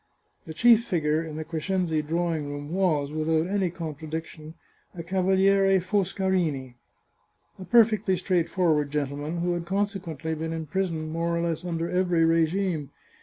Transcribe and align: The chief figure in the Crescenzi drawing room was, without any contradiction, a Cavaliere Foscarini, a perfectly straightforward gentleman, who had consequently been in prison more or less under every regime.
The 0.47 0.53
chief 0.55 0.83
figure 0.83 1.23
in 1.23 1.35
the 1.35 1.43
Crescenzi 1.45 2.01
drawing 2.01 2.49
room 2.49 2.71
was, 2.73 3.11
without 3.13 3.45
any 3.45 3.69
contradiction, 3.69 4.55
a 4.95 5.03
Cavaliere 5.03 5.79
Foscarini, 5.79 6.73
a 7.59 7.65
perfectly 7.65 8.15
straightforward 8.15 8.89
gentleman, 8.91 9.41
who 9.41 9.53
had 9.53 9.65
consequently 9.67 10.33
been 10.33 10.53
in 10.53 10.65
prison 10.65 11.11
more 11.11 11.37
or 11.37 11.41
less 11.41 11.63
under 11.63 11.87
every 11.87 12.25
regime. 12.25 12.89